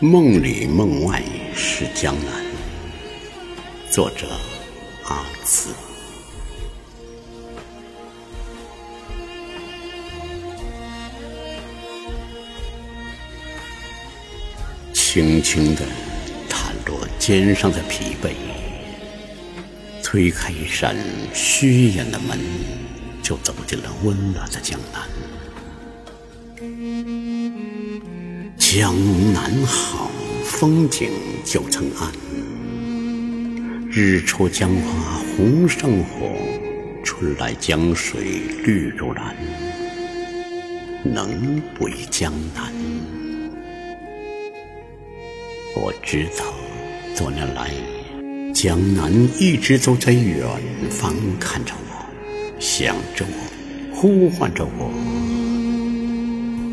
[0.00, 1.22] 梦里梦外
[1.54, 2.44] 是江南。
[3.90, 4.26] 作者：
[5.04, 5.70] 阿紫。
[14.92, 15.82] 轻轻地
[16.46, 18.34] 弹落肩上的疲惫，
[20.04, 20.94] 推开一扇
[21.32, 22.38] 虚掩的门，
[23.22, 25.08] 就走进了温暖的江南。
[28.68, 28.92] 江
[29.32, 30.10] 南好，
[30.44, 31.08] 风景
[31.44, 32.10] 旧曾谙。
[33.88, 36.32] 日出江花红胜火，
[37.04, 39.36] 春来江水绿如蓝。
[41.04, 42.72] 能不忆江南？
[45.76, 46.44] 我知道，
[47.16, 47.70] 多年来，
[48.52, 50.44] 江南一直都在远
[50.90, 54.92] 方看着我，想着我，呼唤着我。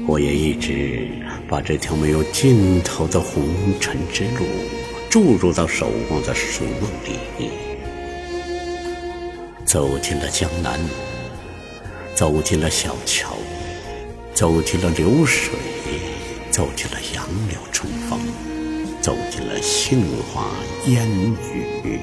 [0.06, 1.08] 我也一直
[1.48, 3.44] 把这条没有尽头的红
[3.80, 4.46] 尘之路
[5.10, 7.50] 注入到守望的睡梦里，
[9.66, 10.80] 走进了江南，
[12.16, 13.36] 走进了小桥，
[14.34, 15.54] 走进了流水，
[16.50, 18.20] 走进了杨柳春风，
[19.02, 20.50] 走进了杏花
[20.88, 21.08] 烟
[21.54, 22.00] 雨，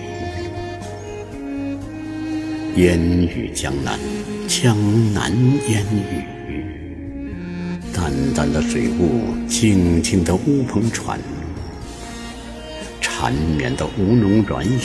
[2.77, 3.99] 烟雨江南，
[4.47, 4.77] 江
[5.13, 5.33] 南
[5.69, 6.40] 烟雨。
[8.11, 11.17] 淡淡的水雾，静静的乌篷船，
[13.01, 14.81] 缠绵的吴侬软语，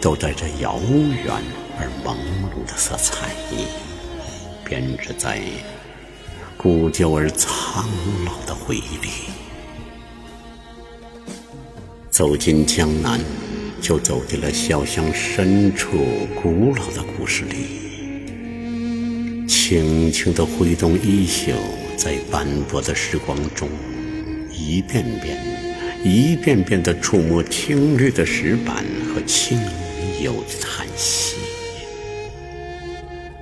[0.00, 1.34] 都带着遥远
[1.78, 2.16] 而朦
[2.48, 3.28] 胧的色彩，
[4.64, 5.38] 编织在
[6.56, 7.86] 古旧而苍
[8.24, 9.08] 老的回忆里。
[12.08, 13.20] 走进江南，
[13.82, 15.98] 就走进了小巷深处
[16.42, 21.52] 古老的故事里，轻轻地挥动衣袖。
[21.96, 23.68] 在斑驳的时光中，
[24.52, 25.38] 一遍遍、
[26.04, 29.58] 一遍遍地触摸青绿的石板和轻
[30.22, 31.36] 幽的叹息，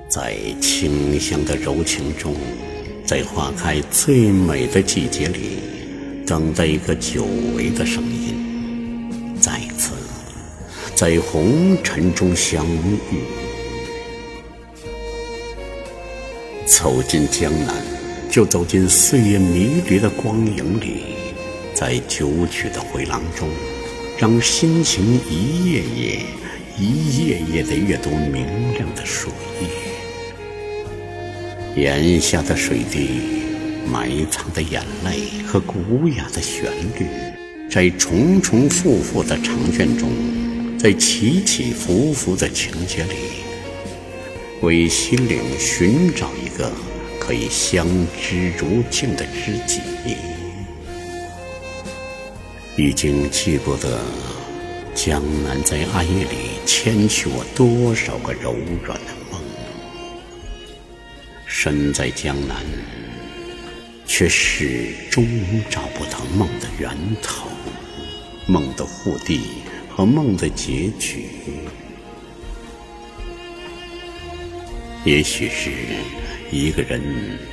[0.09, 2.35] 在清香的柔情中，
[3.05, 5.59] 在花开最美的季节里，
[6.25, 7.27] 等待一个久
[7.57, 9.11] 违的声音，
[9.41, 9.93] 再次
[10.95, 12.99] 在红尘中相遇，
[16.65, 17.94] 走进江南。
[18.35, 21.05] 就走进岁月迷离的光影里，
[21.73, 23.49] 在九曲的回廊中，
[24.19, 26.19] 让心情一页页、
[26.77, 29.31] 一页页的阅读明亮的水。
[31.77, 33.21] 檐下的水滴，
[33.89, 36.65] 埋藏的眼泪和古雅的旋
[36.99, 37.07] 律，
[37.71, 40.11] 在重重复复的长卷中，
[40.77, 43.15] 在起起伏伏的情节里，
[44.61, 46.69] 为心灵寻找一个。
[47.27, 47.87] 可以相
[48.21, 49.81] 知如镜的知己，
[52.77, 53.99] 已经记不得
[54.95, 59.41] 江南在暗夜里牵去我多少个柔软的梦。
[61.47, 62.59] 身在江南，
[64.07, 65.27] 却始终
[65.71, 67.49] 找不到梦的源头、
[68.47, 69.41] 梦的腹地
[69.89, 71.25] 和梦的结局。
[75.07, 75.71] 也许是。
[76.55, 77.03] 一个人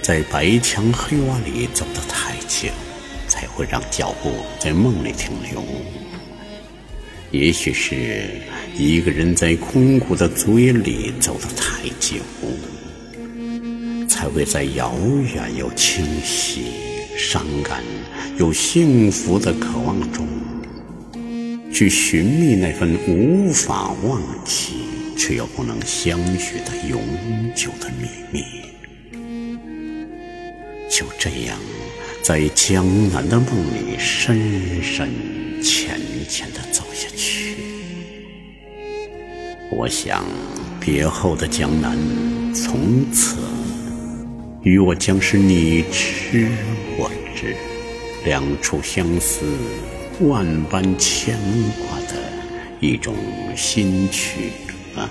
[0.03, 2.69] 在白墙黑瓦里走得太久，
[3.27, 5.65] 才会让脚步在梦里停留。
[7.31, 8.29] 也许是
[8.77, 12.17] 一个人在空谷的足印里走得太久，
[14.07, 14.95] 才会在遥
[15.33, 16.65] 远又清晰、
[17.17, 17.83] 伤感
[18.37, 20.27] 又幸福的渴望中，
[21.73, 24.75] 去寻觅那份无法忘记
[25.17, 27.01] 却又不能相许的永
[27.55, 28.43] 久的秘密。
[31.01, 31.57] 就这样，
[32.21, 35.09] 在江南的梦里深深
[35.59, 37.55] 浅浅的走下去。
[39.71, 40.23] 我想，
[40.79, 41.97] 别后的江南，
[42.53, 43.37] 从此
[44.61, 46.51] 与我将是你知
[46.99, 47.55] 我知，
[48.23, 49.43] 两处相思，
[50.19, 51.35] 万般牵
[51.79, 52.13] 挂的
[52.79, 53.15] 一种
[53.57, 54.51] 新曲
[54.95, 55.09] 啊。